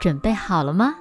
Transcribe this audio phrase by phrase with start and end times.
[0.00, 0.94] 准备好了吗？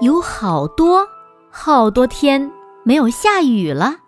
[0.00, 1.06] 有好多
[1.48, 2.50] 好多天
[2.82, 3.98] 没有下雨了，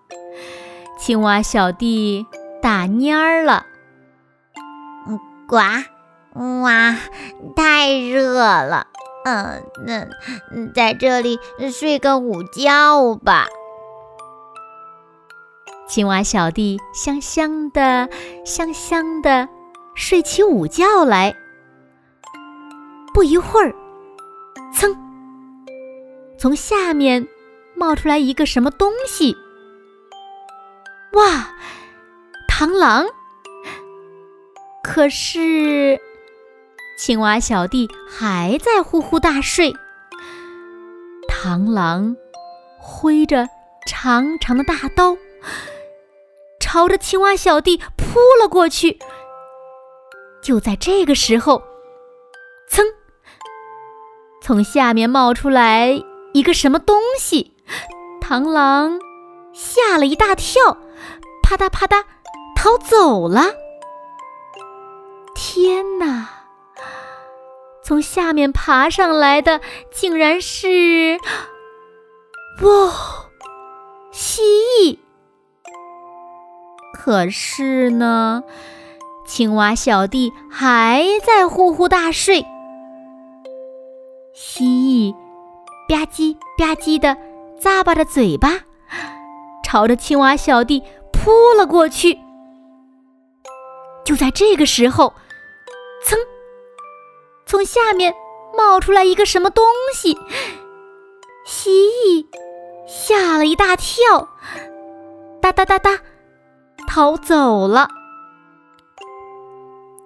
[0.99, 2.27] 青蛙小弟
[2.61, 3.67] 打蔫儿了。
[5.47, 5.57] 呱，
[6.63, 6.97] 哇，
[7.55, 8.89] 太热了，
[9.25, 10.09] 嗯，那
[10.75, 11.39] 在这里
[11.73, 13.47] 睡个午觉吧。
[15.87, 18.09] 青蛙小弟香香的、
[18.45, 19.49] 香香的
[19.95, 21.35] 睡起午觉来。
[23.13, 23.73] 不一会儿，
[24.75, 24.97] 噌，
[26.37, 27.29] 从下面
[27.77, 29.37] 冒出来一个什么东西。
[31.13, 31.55] 哇，
[32.49, 33.07] 螳螂！
[34.83, 36.01] 可是
[36.99, 39.73] 青蛙小弟还在呼呼大睡。
[41.29, 42.17] 螳螂
[42.81, 43.49] 挥着
[43.87, 45.17] 长长的大刀。
[46.75, 48.99] 朝着青蛙小弟扑了过去。
[50.43, 51.63] 就在这个时候，
[52.69, 52.83] 噌，
[54.43, 57.55] 从下面冒出来一个什么东西，
[58.21, 58.99] 螳螂
[59.53, 60.77] 吓了一大跳，
[61.45, 62.03] 啪嗒啪嗒
[62.57, 63.55] 逃走了。
[65.33, 66.27] 天哪！
[67.85, 69.61] 从下面爬上来的
[69.93, 71.21] 竟然是，
[72.63, 73.31] 哇，
[74.11, 74.99] 蜥蜴！
[76.95, 78.45] 可是呢，
[79.27, 82.47] 青蛙小弟还在呼呼大睡。
[84.33, 85.13] 蜥蜴
[85.89, 87.17] 吧唧吧唧的
[87.61, 88.61] 咂巴着嘴巴，
[89.65, 92.19] 朝着青蛙小弟扑了过去。
[94.05, 95.13] 就在这个时候，
[96.07, 96.17] 噌，
[97.45, 98.15] 从下面
[98.57, 100.17] 冒出来一个什么东西，
[101.45, 102.27] 蜥蜴
[102.87, 104.29] 吓了一大跳，
[105.43, 106.01] 哒哒哒哒。
[106.95, 107.89] 逃走了！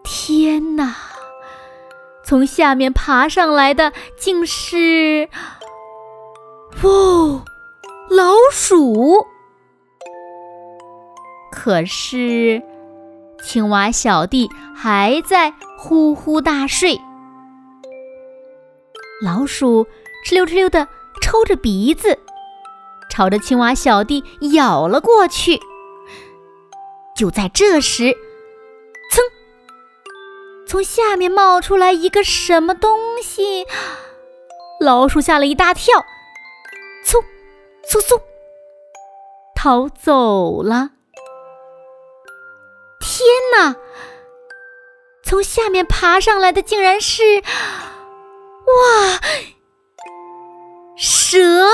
[0.02, 0.94] 天哪，
[2.24, 5.28] 从下面爬上来的竟是……
[6.82, 7.44] 哦，
[8.08, 9.26] 老鼠！
[11.52, 12.62] 可是
[13.44, 16.98] 青蛙小弟还在呼呼大睡。
[19.22, 19.86] 老鼠
[20.26, 20.88] 哧溜哧溜的
[21.20, 22.18] 抽着鼻子，
[23.10, 25.60] 朝着青蛙小弟咬了过去。
[27.18, 28.16] 就在这时，
[29.10, 29.20] 噌，
[30.68, 33.66] 从下面冒出来一个什么东西，
[34.78, 35.98] 老鼠吓了一大跳，
[37.04, 37.20] 嗖，
[37.90, 38.22] 嗖嗖，
[39.56, 40.90] 逃走了。
[43.00, 43.74] 天哪！
[45.24, 47.42] 从下面爬上来的竟然是，
[48.64, 49.20] 哇，
[50.96, 51.66] 蛇！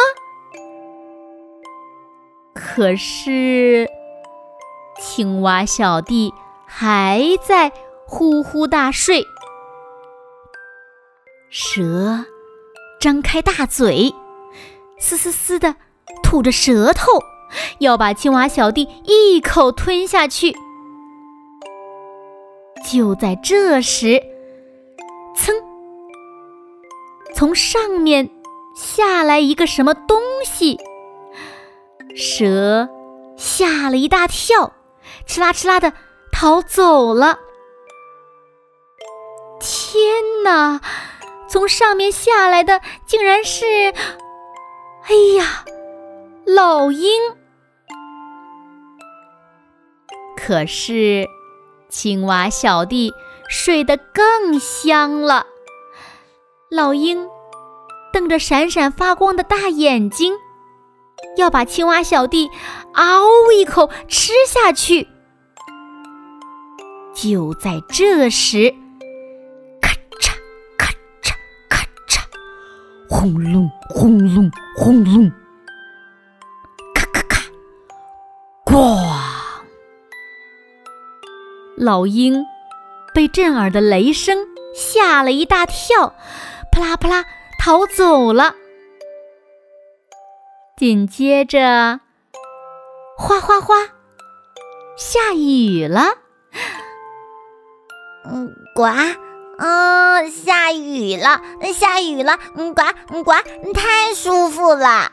[2.55, 3.87] 可是。
[5.01, 6.33] 青蛙小弟
[6.67, 7.73] 还在
[8.07, 9.27] 呼呼大睡，
[11.51, 12.25] 蛇
[13.01, 14.15] 张开大嘴，
[14.99, 15.75] 嘶嘶嘶的
[16.23, 17.21] 吐着舌头，
[17.79, 20.57] 要把青蛙小弟一口吞下去。
[22.91, 24.23] 就在这时，
[25.37, 25.53] 噌，
[27.35, 28.31] 从上面
[28.77, 30.79] 下来一个什么东西，
[32.15, 32.89] 蛇
[33.37, 34.73] 吓了一大跳。
[35.27, 35.93] 哧啦哧啦的
[36.33, 37.39] 逃走了！
[39.61, 40.81] 天哪，
[41.49, 43.65] 从上面下来的竟然是……
[45.07, 45.65] 哎呀，
[46.47, 47.09] 老鹰！
[50.37, 51.27] 可是
[51.89, 53.13] 青蛙小弟
[53.49, 55.47] 睡得更香了。
[56.71, 57.29] 老鹰
[58.13, 60.35] 瞪着闪闪发光的大眼睛，
[61.37, 62.51] 要把青蛙小弟
[62.95, 65.09] 嗷一口吃下去。
[67.15, 68.75] 就在这时，
[69.81, 69.91] 咔
[70.21, 70.35] 嚓
[70.77, 70.91] 咔
[71.23, 71.33] 嚓
[71.71, 72.21] 咔嚓，
[73.09, 75.31] 轰隆轰隆轰隆，
[76.95, 77.41] 咔咔咔，
[78.65, 78.99] 咣！
[81.79, 82.45] 老鹰
[83.15, 86.15] 被震耳的雷声吓了一大跳，
[86.73, 87.25] 扑啦扑啦
[87.63, 88.57] 逃走了。
[90.77, 92.01] 紧接着，
[93.17, 93.77] 哗哗哗，
[94.97, 96.24] 下雨了。
[98.25, 98.85] 嗯，呱，
[99.59, 101.41] 嗯，下雨了，
[101.75, 103.33] 下雨了，嗯，呱，嗯，呱，
[103.75, 105.13] 太舒服了。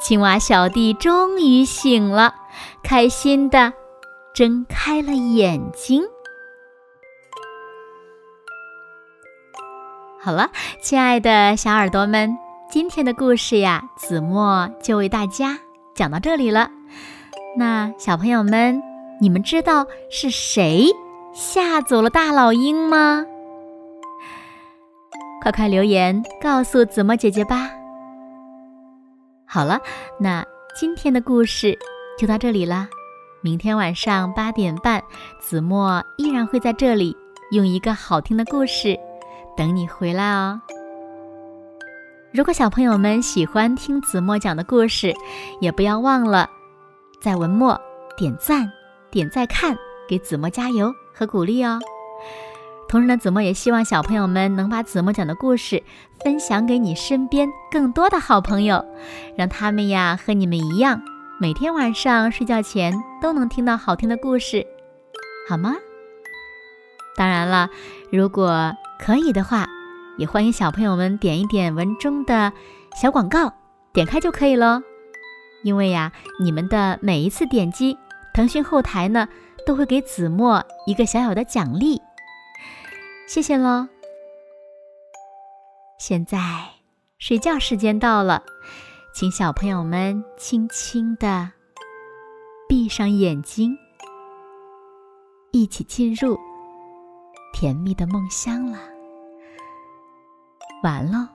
[0.00, 2.34] 青蛙小弟终于醒了，
[2.82, 3.72] 开心的
[4.34, 6.02] 睁开了眼睛。
[10.20, 12.36] 好了，亲爱的小耳朵们，
[12.70, 15.58] 今天的故事呀，子墨就为大家
[15.94, 16.70] 讲到这里了。
[17.56, 18.82] 那小朋友们，
[19.24, 20.86] 你们知道是谁
[21.32, 23.24] 吓走了大老鹰吗？
[25.40, 27.70] 快快留言告诉子墨姐姐吧。
[29.46, 29.80] 好了，
[30.20, 30.44] 那
[30.78, 31.74] 今天的故事
[32.18, 32.86] 就到这里啦。
[33.40, 35.02] 明天晚上八点半，
[35.40, 37.16] 子墨依然会在这里
[37.50, 38.94] 用一个好听的故事。
[39.56, 40.60] 等你回来哦。
[42.30, 45.14] 如果小朋友们喜欢听子墨讲的故事，
[45.62, 46.46] 也不要忘了
[47.22, 47.80] 在文末
[48.18, 48.70] 点赞、
[49.14, 49.78] 点再看，
[50.08, 51.78] 给子墨加油和鼓励哦。
[52.88, 55.80] 同时呢，子墨也希望小朋友们能把子墨讲的故事
[56.24, 58.84] 分享给你身边更多的好朋友，
[59.38, 61.00] 让他们呀和你们一样，
[61.40, 64.66] 每天晚上睡觉前都能听到好听的故事，
[65.48, 65.74] 好吗？
[67.16, 67.70] 当然了，
[68.10, 69.68] 如果可以的话，
[70.18, 72.52] 也欢迎小朋友们点一点文中的
[73.00, 73.52] 小广告，
[73.92, 74.82] 点开就可以喽。
[75.62, 77.96] 因为呀，你们的每一次点击，
[78.34, 79.28] 腾讯后台呢
[79.64, 82.02] 都会给子墨一个小小的奖励。
[83.26, 83.88] 谢谢喽。
[85.98, 86.38] 现在
[87.18, 88.42] 睡觉时间到了，
[89.14, 91.52] 请小朋友们轻轻的
[92.68, 93.78] 闭上眼睛，
[95.52, 96.38] 一起进入。
[97.52, 98.78] 甜蜜的梦乡了，
[100.82, 101.28] 完喽。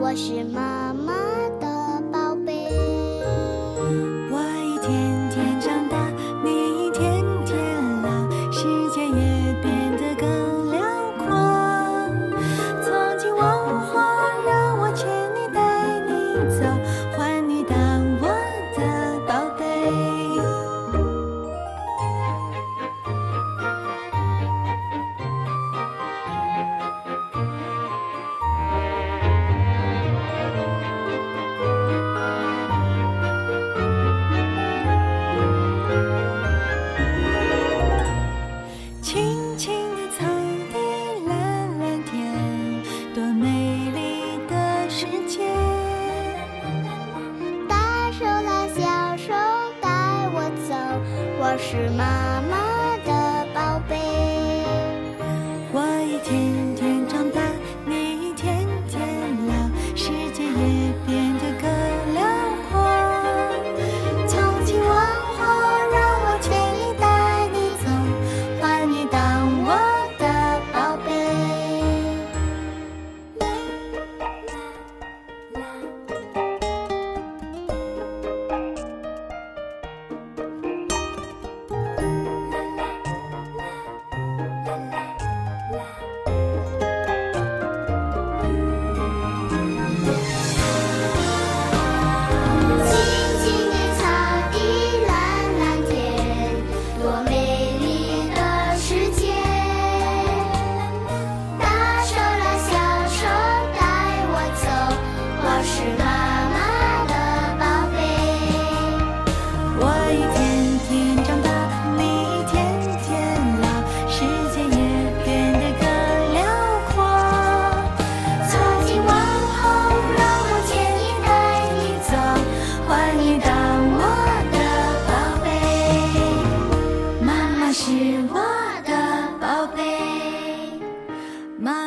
[0.00, 1.39] 我是妈妈。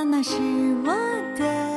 [0.05, 0.35] 那是
[0.85, 0.93] 我
[1.37, 1.72] 的。